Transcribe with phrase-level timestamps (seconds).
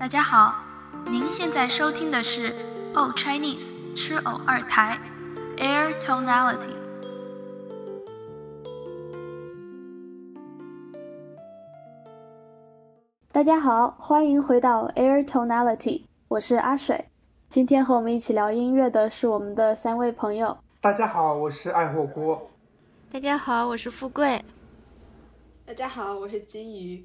[0.00, 0.54] 大家好，
[1.10, 2.54] 您现在收听的是
[2.94, 4.98] O Chinese 吃偶二台
[5.58, 6.72] Air Tonality。
[13.30, 17.10] 大家好，欢迎回到 Air Tonality，我是阿水。
[17.50, 20.56] 今天和我们一起聊音乐的是我们的三位朋友。
[20.80, 22.50] 大家好，我是爱火锅。
[23.12, 24.42] 大家好，我是富贵。
[25.66, 27.04] 大家好，我是金鱼。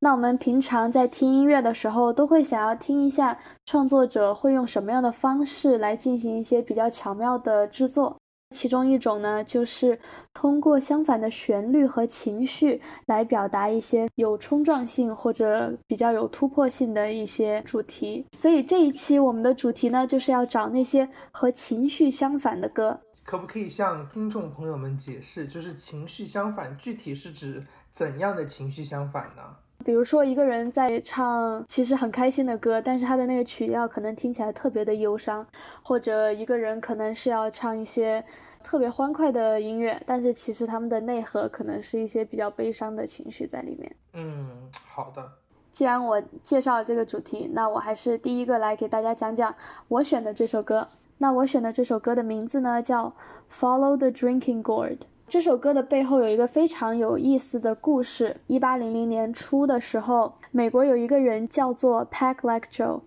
[0.00, 8.16] 那我们平常在听音乐的时候，都会想要听一下创作者会用什么样的方式来进行一些比较巧妙的制作。
[8.54, 9.98] 其中一种呢，就是
[10.32, 18.24] 通过相反的旋律和情绪来表达一些有冲撞性或者比较有突破性的一些主题。
[18.32, 22.98] 所以这一期我们的主题呢，就是要找那些和情绪相反的歌。
[23.24, 29.42] 可不可以向听众朋友们解释，就是情绪相反具体是指怎样的情绪相反呢？
[29.88, 35.42] 比如说，一个人在唱其实很开心的歌，但是他的那个曲调可能听起来特别的忧伤；
[35.82, 38.22] 或者一个人可能是要唱一些
[38.62, 43.96] 特别欢快的音乐，但是其实他们的内核可能是一些比较悲伤的情绪在里面。
[44.12, 45.26] 嗯，好的。
[45.72, 49.54] 既然我介绍了这个主题，那我还是第一个来给大家讲讲
[49.88, 50.86] 我选的这首歌。
[51.16, 53.06] 那我选的这首歌的名字呢，叫
[53.50, 54.98] 《Follow the Drinking Gourd》。
[55.28, 58.34] 这首歌的背后有一个非常有意思的故事。
[58.46, 63.02] 一八零零年初的时候，美国有一个人叫做 Pack Like Joe，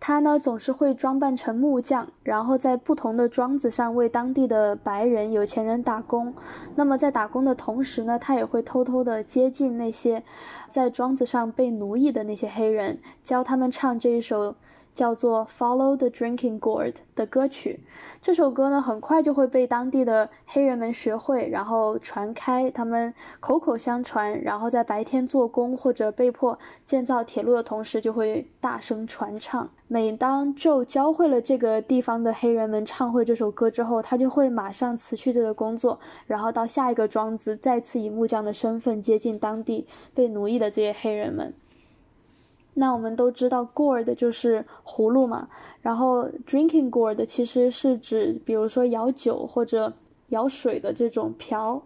[0.00, 6.32] 他呢总是会装扮成木匠，然后在不同的庄子上为当地的白人有钱人打工。
[6.74, 10.22] 那么在打工的同时呢，他也会偷偷的接近那些
[10.70, 14.54] 在庄子上被奴役的那些黑人，教他们唱这一首。
[14.98, 17.78] 叫做《Follow the Drinking Gourd》的歌曲，
[18.20, 29.70] 这首歌呢很快就会被当地的黑人们学会，然后传开，他们口口相传，然后在白天做工或者被迫建造铁路的同时，就会大声传唱。
[29.86, 41.54] 每当 Joe 教会了这个地方的黑人们唱会这首歌之后，他就会马上辞去这个工作，然后到下一个庄子，再次以木匠的身份接近当地被奴役的这些黑人们。
[42.80, 45.48] 那我们都知道，gourd 就是葫芦嘛，
[45.82, 49.92] 然后 drinking gourd 其实是指，比如说舀酒或者
[50.28, 51.82] 舀水的这种瓢，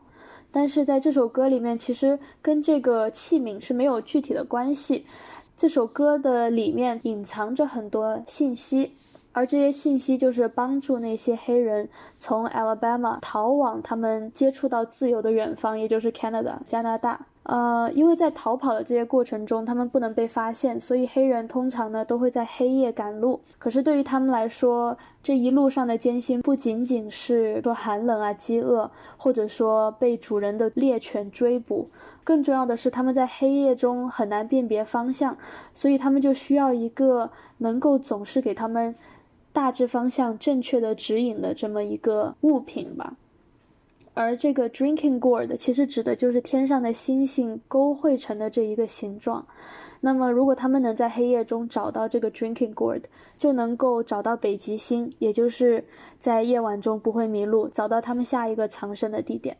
[0.50, 5.06] 但是在这首歌里面，其实跟这个器皿是没有具体的关系。
[5.56, 8.94] 这首歌的里面隐藏着很多信息，
[9.32, 11.88] 而这些信息就是帮助那些黑人
[12.19, 17.28] 从 Alabama 逃往他们接触到自由的远方，也就是 Canada 加拿大。
[17.44, 23.41] 呃，因为在逃跑的这些过程中，他们不能被发现，所以黑人通常呢都会在黑夜赶路。
[23.58, 31.88] 可是对于他们来说，这一路上的艰辛不仅仅是说寒冷啊、饥饿，或者说被主人的猎犬追捕，
[32.22, 35.36] 更重要的是他们在黑夜中很难辨别方向，
[35.75, 38.94] 所以他们就需要一个能够总是给他们
[39.52, 43.14] 大致方向正确的指引的这么一个物品吧。
[44.14, 49.46] 而这个 drinking gourd 其实指的就是天上的星星勾绘成的这一个形状。
[50.00, 53.02] 那么，如果他们能在黑夜中找到这个 drinking gourd，
[53.38, 55.84] 就能够找到北极星，也就是
[56.18, 59.56] 在夜晚中不会迷路，找到他们下一个藏身的地点。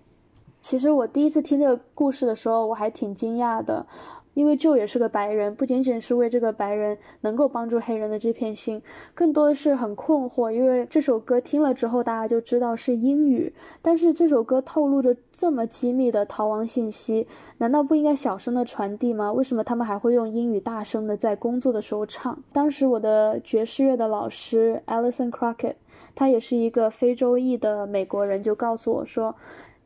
[0.60, 3.86] 其实我第一次听这个故事的时候，我还挺惊讶的。
[4.34, 8.81] 因为 Joe 也是个白人，不仅仅是为这个白人能够帮助黑人的这片心，
[9.15, 10.50] 更多的是很困惑。
[10.50, 17.26] 因为这首歌听了之后，大家就知道是英语，但是这首歌透露着这么机密的逃亡信息，
[17.59, 19.32] 难道不应该小声的传递吗？
[19.32, 22.42] 为什么他们还会用英语大声的在工作的时候唱？
[22.53, 25.75] 当时我的爵士乐的老师 Alison Crockett，
[26.15, 29.34] 他也是一个非洲裔的美国人，就告诉我说。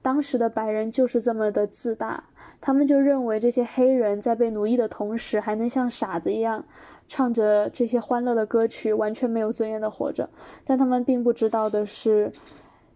[0.06, 2.22] 当时的白人就是这么的自大，
[2.60, 6.64] 他们就认为这些黑人在被奴役的同时，还能像傻子一样
[7.08, 10.30] 唱着这些欢乐的歌曲，完全没有尊严的活着。
[10.64, 12.30] 但他们并不知道的是，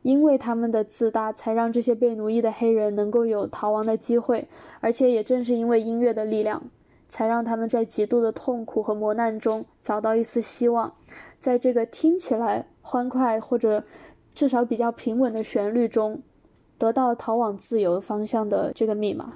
[0.02, 4.46] 因为他们的自大，才让这些被奴役的黑人能够有逃亡的机会。
[4.78, 6.62] 而且也正是因为音乐的力量，
[7.08, 10.94] 才让他们在极度的痛苦和磨难中找到一丝希望。
[11.40, 13.82] 在这个听起来欢快或者
[14.32, 16.22] 至少比较平稳的旋律中。
[16.79, 19.33] 得到逃往自由方向的这个密码。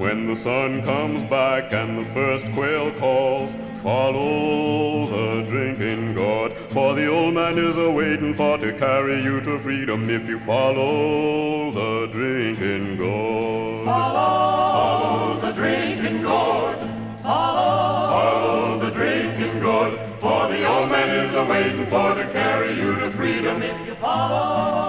[0.00, 6.54] When the sun comes back and the first quail calls, follow the drinking god.
[6.70, 10.38] For the old man is a waiting for to carry you to freedom if you
[10.38, 13.84] follow the drinking god.
[13.84, 16.78] Follow the drinking god.
[17.22, 18.83] Follow, follow the drinking god.
[18.84, 18.84] drinking god.
[20.49, 24.43] The old man is a waiting for to carry you to freedom if you follow,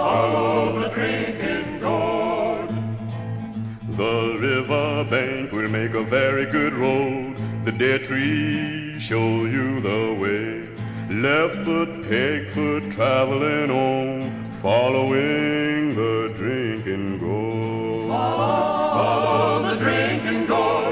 [0.05, 2.69] follow the drinking gourd.
[3.97, 7.37] The river bank will make a very good road.
[7.65, 10.69] The dead trees show you the way.
[11.11, 18.09] Left foot, peg foot, traveling on, following the drinking gourd.
[18.09, 20.86] Follow, follow the drinking gourd.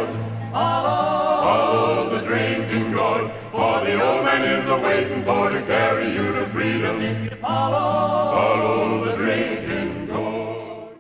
[4.73, 7.01] Waiting for to carry you to freedom.
[7.01, 10.97] If you follow, follow the drinking gourd.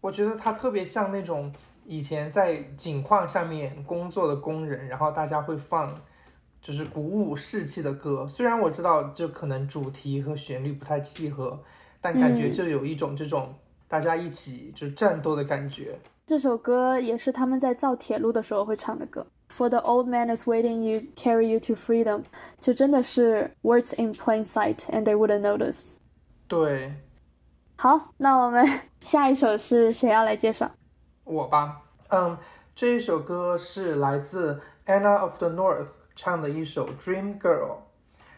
[0.00, 1.52] 我觉得他特别像那种
[1.84, 5.94] 以前在井矿下面工作的工人，然后大家会放
[6.60, 8.26] 就是鼓舞士气的歌。
[8.26, 11.60] 虽然我知道就可能主题和旋律不太契合，
[12.00, 13.54] 但感觉就有一种这种
[13.88, 15.98] 大家一起就战斗的感觉。
[16.26, 19.26] 这首歌也是他们在造铁路的时候会唱的歌。
[19.48, 22.24] For the old man is waiting you, carry you to freedom，
[22.60, 25.96] 就真的是 words in plain sight and they wouldn't notice。
[26.46, 26.92] 对，
[27.76, 28.64] 好，那我们
[29.00, 30.70] 下一首是谁要来介绍？
[31.24, 32.36] 我吧，嗯，
[32.74, 37.78] 这一首歌是来自 Anna of the North 唱的一首 Dream Girl。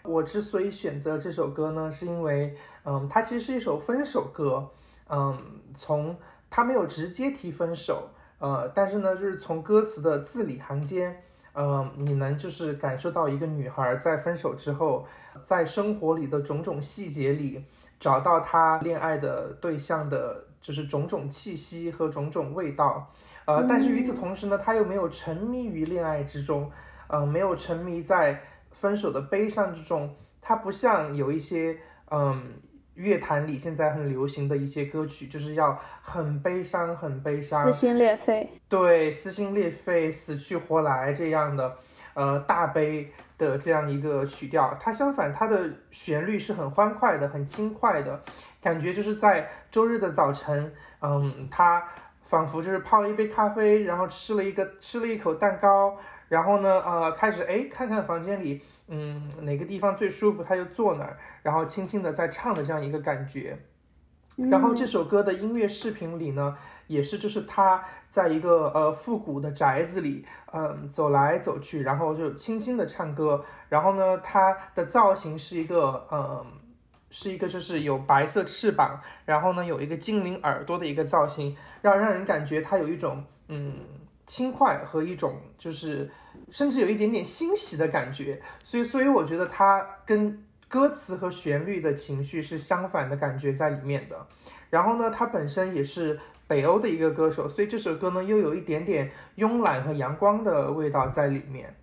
[0.03, 4.71] 我之所以选择这首歌呢，是因为，嗯，它其实是一首分手歌，
[5.11, 6.17] 嗯，从
[6.49, 8.09] 它没有直接提分手，
[8.41, 11.23] 呃，但是呢，就是从歌词的字里行间，
[11.53, 15.07] 呃，你能就是感受到一个女孩在分手之后，
[15.41, 17.63] 在生活里的种种细节里，
[17.99, 23.13] 找到她恋爱的对象的，就是种种气息和种种味道，
[23.45, 26.71] 呃，但是与此同时呢，她又没有沉迷于恋爱之中，
[27.09, 31.79] 呃，没有沉迷在分手的悲伤之中，她不像有一些，
[32.11, 32.55] 嗯。
[32.95, 41.77] 乐坛里现在很流行的一些歌曲，就是要很悲伤、很悲伤，撕心裂肺，对，撕心裂肺、死去活来这样的，
[42.15, 44.77] 呃，大悲的这样一个曲调。
[44.81, 48.21] 它相反，它的旋律是很欢快的、很轻快的，
[48.61, 51.83] 感觉就是在周日的早晨，嗯，他
[52.23, 55.97] 仿佛就是泡了一杯咖啡，然后吃了一个吃了一口蛋糕，
[56.29, 58.61] 然后呢，呃，开始哎看看房间里。
[58.93, 63.57] 嗯，哪个地方最舒服，他就坐哪儿，然后轻轻的在唱的这样一个感觉。
[64.37, 66.57] 然后这首歌的音乐视频里呢，
[66.87, 73.45] 也是就是他在一个呃复古的宅子里，嗯，走来走去，然后就轻轻的唱歌。
[73.69, 76.45] 然后呢，他的造型是一个嗯，
[77.11, 83.75] 是一个就是有白色翅膀，然后呢有一个精灵耳朵的一个造型，让让人感觉他有一种嗯
[84.31, 86.09] 轻快和一种就是。
[86.51, 94.27] 甚至有一点点欣喜的感觉，所以，所以我觉得它跟歌词和旋律的情绪是相反的感觉在里面的。
[94.69, 101.75] 然后呢，他本身也是北欧的一个歌手，所以这首歌呢又有一点点慵懒和阳光的味道在里面。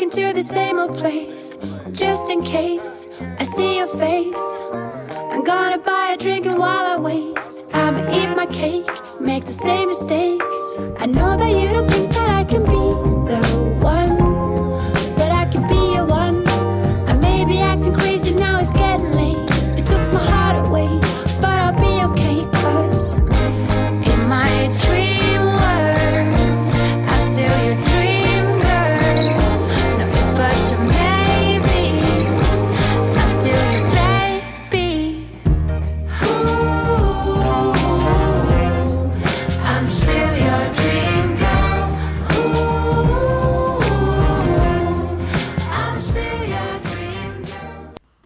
[0.00, 1.58] Walking to the same old place
[1.92, 3.06] just in case
[3.38, 4.46] I see your face.
[5.30, 7.36] I'm gonna buy a drink and while I wait,
[7.74, 8.88] I'ma eat my cake,
[9.20, 10.56] make the same mistakes.
[10.98, 11.99] I know that you don't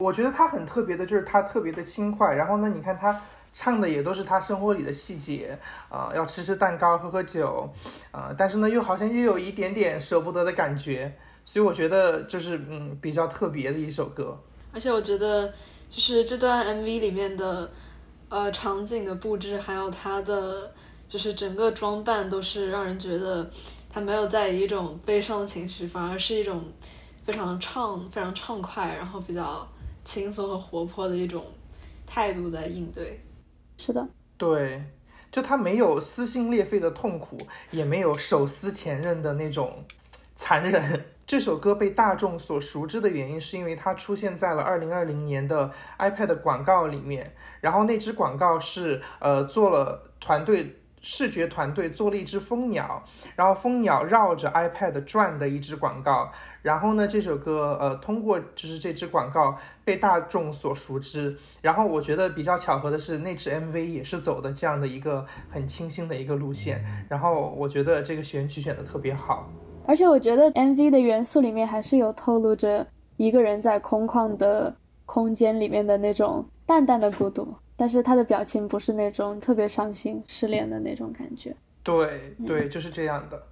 [0.04, 2.34] 我觉得他很特别的，就是他特别的轻快。
[2.34, 3.18] 然后呢，你看他
[3.52, 5.58] 唱的也都是他生活里的细节，
[5.88, 7.68] 啊、要吃吃蛋糕，喝喝酒，
[8.10, 11.10] 啊、但是呢，又好像又有一点点舍不得的感觉。
[11.46, 14.38] 所以我觉得就是嗯比较特别的一首歌。
[14.72, 15.48] 而且我觉得，
[15.88, 17.70] 就是这段 MV 里面的，
[18.28, 20.72] 呃，场景的布置，还有他的，
[21.06, 23.48] 就是整个装扮，都是让人觉得
[23.92, 26.64] 他没有在一种悲伤的情绪，反而是一种
[27.24, 29.68] 非常畅、非常畅快，然后比较
[30.04, 31.44] 轻松和活泼的一种
[32.06, 33.20] 态度在应对。
[33.76, 34.06] 是的，
[34.36, 34.84] 对，
[35.32, 37.36] 就他没有撕心裂肺的痛苦，
[37.70, 39.84] 也没有手撕前任的那种
[40.36, 41.06] 残忍。
[41.26, 47.34] 这首歌被大众所熟知的原因，是因为它出现在了2020年的 iPad 广告里面。
[47.62, 53.02] 然后那支广告是呃做了团队视觉团队做了一只蜂鸟，
[53.36, 56.30] 然后蜂鸟绕着 iPad 转的一支广告。
[56.64, 59.54] 然后呢，这首歌呃通过就是这支广告
[59.84, 61.36] 被大众所熟知。
[61.60, 66.82] 然后我觉得比较巧合的是，那支 MV 也是走的这样的一个很清新的一个路线。
[67.06, 69.46] 然后我觉得这个选曲选的特别好。
[69.86, 72.86] 而且我觉得 MV 的元素里面还是有透露着
[73.18, 81.54] 一个人在空旷的空间里面的那种淡淡的孤独，但是他的表情不是那种特别伤心、失恋的那种感觉。
[81.82, 83.42] 对对，就是这样的。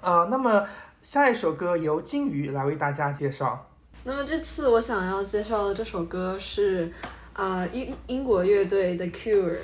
[0.00, 0.66] 啊，那么
[1.02, 3.66] 下一首歌由金鱼来为大家介绍。
[4.04, 6.90] 那么这次我想要介绍的这首歌是，
[7.32, 9.56] 啊英英国乐队 The Cure，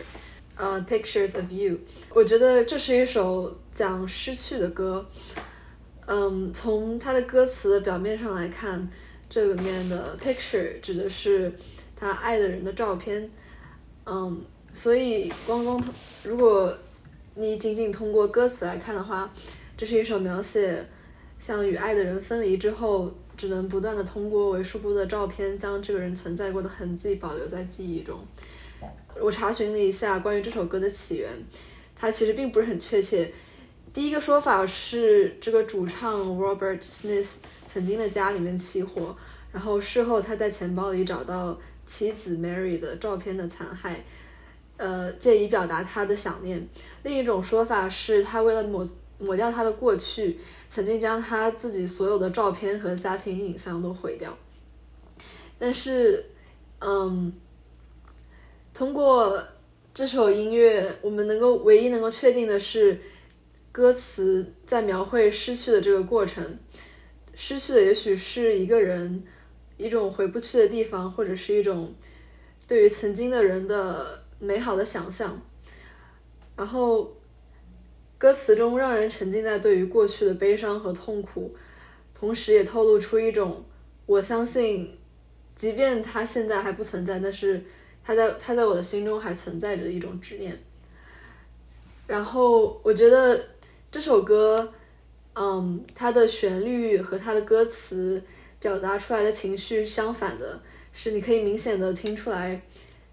[0.56, 1.78] 呃 Pictures of You。
[2.14, 5.06] 我觉得这是一首讲失去的歌。
[6.06, 8.88] 嗯，从它的歌词的表面上来看，
[9.28, 11.52] 这里面的 picture 指的是
[11.94, 13.30] 他爱的人的照片。
[14.04, 15.82] 嗯，所以光光，
[16.24, 16.72] 如果
[17.34, 19.30] 你仅仅通过歌词来看的话，
[19.76, 20.86] 这是一首描写
[21.38, 28.18] 像与爱的人分离之后，只能不断的通过为数不多的照片，将这个人存在过的痕迹保留在记忆中。
[29.20, 31.30] 我查询了一下关于这首歌的起源，
[31.94, 33.32] 它其实并不是很确切。
[33.92, 37.28] 第一个说法是，这个主唱 Robert Smith
[37.66, 39.16] 曾经的家里面起火，
[39.52, 43.94] 然后事后他在钱包里找到妻子 Mary 的照片的残骸，
[44.76, 46.68] 呃，借以表达他的想念。
[47.04, 48.86] 另一种说法是他为了抹
[49.18, 54.36] 抹掉他的过去，曾经将他自己所有的照片和家庭影像都毁掉。
[55.58, 56.26] 但是，
[56.80, 57.32] 嗯，
[58.72, 59.42] 通过
[59.94, 63.00] 这首音乐，我们能够唯一能够确定的是。
[63.72, 66.58] 歌词在描绘失去的这个过程，
[67.34, 69.22] 失去的也许是一个人，
[69.76, 71.94] 一种回不去的地方，或者是一种
[72.66, 75.38] 对于曾经的人的美好的想象。
[76.56, 77.15] 然后，
[78.18, 81.54] 歌词中让人沉浸在对于过去的悲伤和痛苦，
[82.14, 83.64] 同时也透露出一种
[84.06, 84.98] 我相信，
[85.54, 87.64] 即便他现在还不存在，但是
[88.02, 90.58] 他在他在我的心中还存在着一种执念。
[92.06, 93.40] 然后，我觉得。
[93.88, 94.70] 这首歌，
[95.34, 98.22] 嗯，它的旋律和它的歌词
[98.60, 100.60] 表达出来的情绪相反的，
[100.92, 102.60] 是你可以明显的听出来，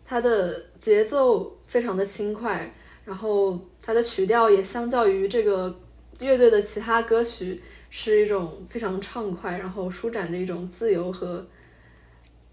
[0.04, 2.74] 它的节奏非常的轻快，
[3.06, 5.80] 然后它的曲调也相较于这个
[6.20, 11.46] 乐队的其他歌曲是一种非常畅快，然后舒展着一种自由和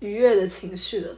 [0.00, 1.16] 愉悦的情绪的。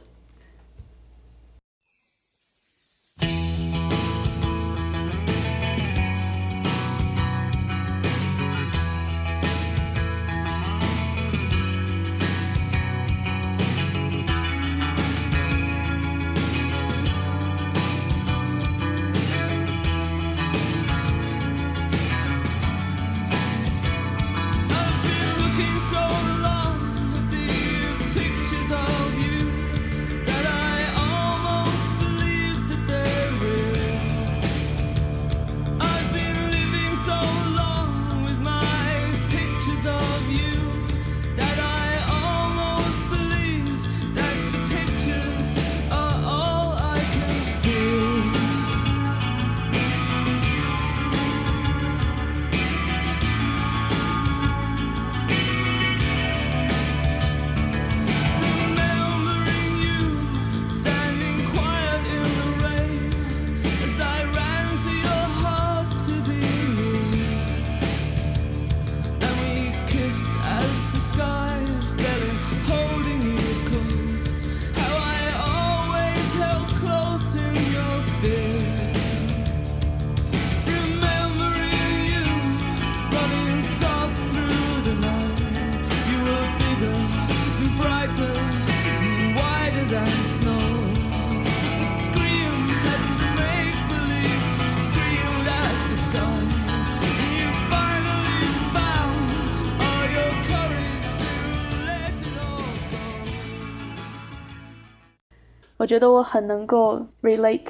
[105.75, 107.67] 我觉得我很能够 relate，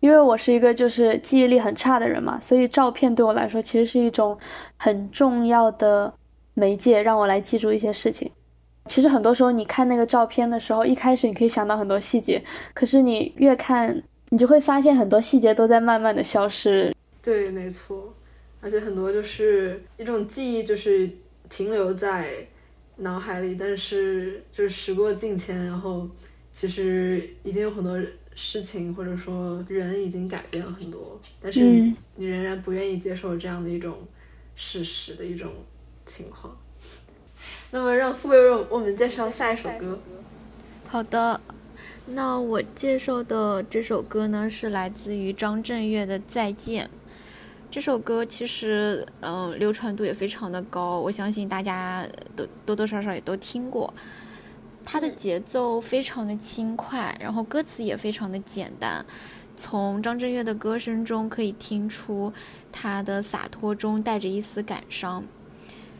[0.00, 4.38] 因为我是一个就是记忆力很差的人嘛，所以照片对我来说其实是一种
[4.78, 6.10] 很重要的
[6.54, 8.32] 媒介，让我来记住一些事情。
[8.88, 12.42] 其实很多时候你看那个照片的时候，一开始你可以想到很多细节，
[12.74, 16.94] 可是你越看，你就会发现很多细节都在慢慢的消失。
[17.22, 18.14] 对，没错，
[18.60, 21.10] 而且很多就是一种记忆，就是
[21.48, 22.46] 停留在
[22.96, 26.08] 脑海里，但是就是时过境迁，然后。
[26.58, 28.00] 其实已经有很多
[28.34, 31.60] 事情，或者说人已经改变了很多，但是
[32.14, 33.94] 你仍然不愿意接受这样的一种
[34.54, 35.50] 事实的一种
[36.06, 36.56] 情况。
[37.70, 39.98] 那么让富贵为我们介绍下一首歌。
[40.86, 41.40] 好的，
[42.06, 46.86] 那我介绍的这首歌呢，是来自于张震岳的《再见》。
[47.68, 53.92] 这首歌其实，嗯，流传度也非常的高，我相信大家都多多少少也都听过。
[54.84, 59.04] 它的节奏非常的轻快，然后歌词也非常的简单。
[59.56, 62.32] 从张震岳的歌声中可以听出，
[62.70, 65.24] 他的洒脱中带着一丝感伤。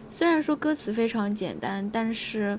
[0.08, 2.58] 虽然说歌词非常简单，但是，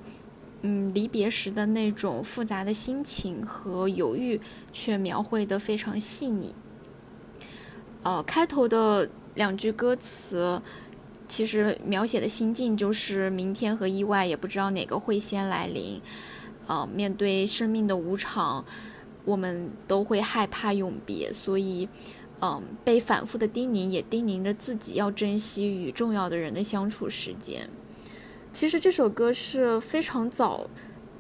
[0.62, 4.40] 嗯，离别时的那种复杂的心情和犹豫，
[4.72, 6.54] 却描绘得非常细腻。
[8.04, 10.62] 呃，开头的两句歌词，
[11.28, 16.02] 其实描写的心境就是明天和意外，也不知道哪个会先来临。
[16.68, 18.64] 呃，面对生命的无常，
[19.24, 21.88] 我们都会害怕永别，所以，
[22.40, 27.70] 嗯，被反复的叮咛，也叮咛着自己要珍惜与重要的人的相处时间。
[28.52, 30.68] 其实这首歌是非常早，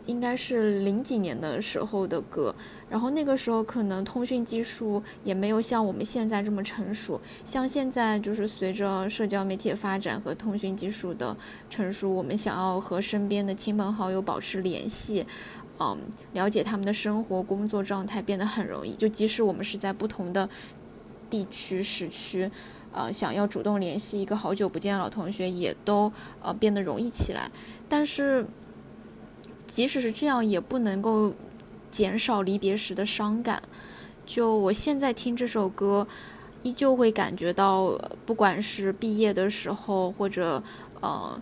[0.05, 2.53] 应该是零几年的时候的歌。
[2.89, 11.35] 然后那个时候可能通讯技术也没有像我们现在这么成熟，像现在就是随着社交媒体发展和通讯技术的
[11.69, 15.25] 成熟，我们想要和身边的亲朋好友保持联系，
[15.79, 15.97] 嗯，
[16.31, 18.95] 了解他们的生活、工作状态变得很容易。
[18.95, 20.49] 就即使我们是在不同的
[21.29, 22.49] 地区、市区，
[22.91, 27.51] 呃，想要主动联系一个好久不见的老同学，也都呃变得容易起来。
[27.87, 28.45] 但是
[29.65, 31.33] 即使是这样，也不能够。
[31.89, 33.63] 减少离别时的伤感，
[34.25, 36.05] 就我现在听这首歌，
[36.61, 40.61] 依旧会感觉到，不管是毕业的时候，或者
[40.99, 41.41] 呃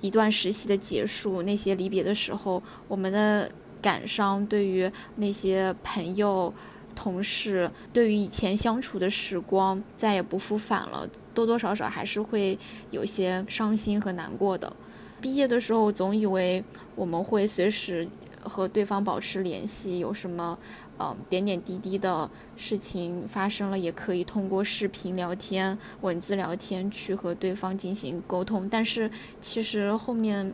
[0.00, 6.52] 一段实习的结束，那些离别的时候，我们的感伤，对于那些朋友、
[6.94, 12.58] 同事，对于以前相处的时光再也不复返了，多多少少还是会
[12.90, 14.72] 有些伤心和难过的。
[15.20, 16.62] 毕业的时候，总以为
[16.94, 18.08] 我们会随时。
[18.44, 20.58] 和对方保持联系，有什么，
[20.98, 28.68] 嗯，点点滴滴的事情发生了，也可以通过视频聊天、文字聊天去和对方进行沟通。
[28.68, 29.08] 但是
[29.40, 30.52] 其实后面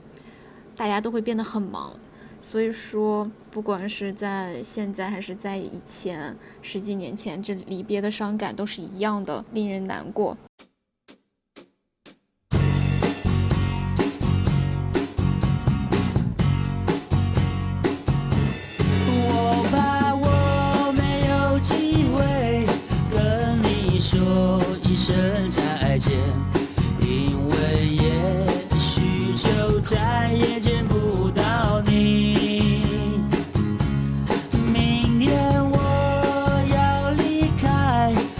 [0.77, 1.98] 大家都会变得很忙，
[2.40, 10.37] 所以说，不管是在现在还是在以前十几年前，这离别的伤感都是一样的，令人难过。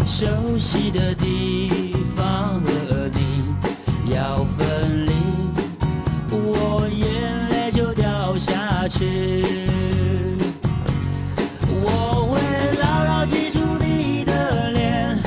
[0.09, 0.27] 熟
[0.59, 3.55] 悉的地方和你
[4.11, 5.13] 要分离
[6.31, 9.45] 我眼泪就掉下去
[11.85, 12.41] 我会
[12.81, 15.19] 牢牢记住你的脸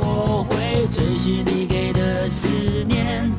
[0.00, 2.48] 我会珍惜你给的思
[2.86, 3.30] 念。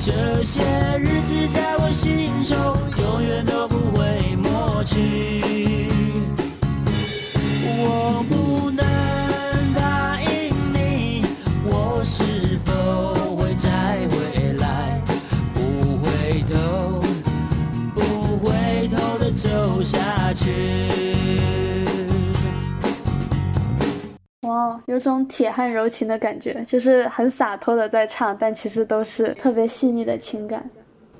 [0.00, 0.60] 这些
[0.98, 2.56] 日子在我心中
[3.00, 5.37] 永远都不会抹去。
[19.30, 20.46] 走下去。
[24.42, 30.68] 哇，有种铁汉柔情的感觉，就是很洒脱的在唱，但其实都是特别细腻的情感，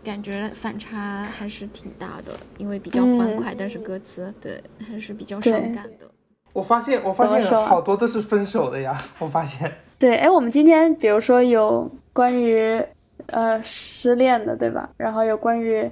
[0.02, 4.58] 感觉反差还是挺大的，因为比较欢快，但是歌词对
[4.90, 6.08] 还是比较伤感的。
[6.54, 9.70] 我发现，我发现好多都是分手的呀， 我发现。
[9.98, 12.82] 对，哎，我们今天比如说有关于
[13.26, 14.88] 呃失恋的，对吧？
[14.96, 15.90] 然后有关于。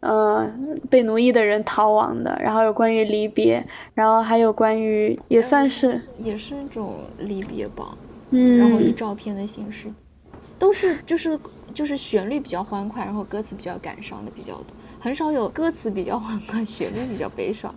[0.00, 7.96] 嗯，被奴役的人逃亡的，然后有关于离别，然后还有关于也算是也是那种离别吧，
[8.30, 9.88] 嗯，然后以照片的形式，
[10.58, 11.38] 都是就是
[11.74, 14.66] 就是旋律比较欢快，然后歌词比较感伤的比较多，
[15.00, 17.74] 很少有歌词比较欢快，旋律比较悲伤。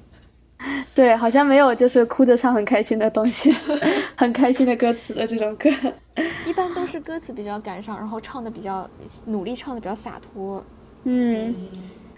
[0.94, 3.52] 对，好像没有就是哭着唱很开心的东西，
[4.16, 5.68] 很开心的歌词的这种歌，
[6.46, 8.88] 一般都是歌词比较感伤，然后唱的比较
[9.26, 10.64] 努力，唱的比较洒脱。
[11.04, 11.56] 嗯，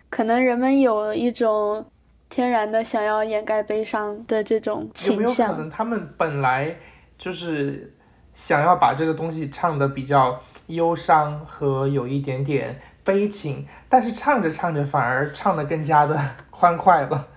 [0.10, 1.86] 可能人们有一种
[2.30, 5.16] 天然的想要掩盖悲伤的这种倾向。
[5.16, 6.76] 有没有可能他们本来
[7.18, 7.94] 就是
[8.34, 16.20] 想要把这个东西唱的比较忧伤和有一点点悲情，但是唱着唱着反而唱的更加的
[16.50, 17.28] 欢快了，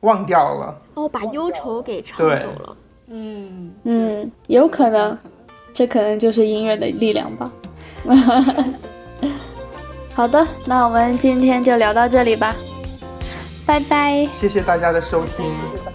[0.00, 0.82] 忘掉了。
[0.94, 2.76] 哦，把忧愁给唱走了。
[3.08, 5.16] 嗯嗯，有可能，
[5.74, 7.52] 这可能就是音乐的力量吧。
[10.14, 12.54] 好的，那我们今天就聊到这里吧，
[13.66, 14.28] 拜拜。
[14.34, 15.91] 谢谢大家的收听。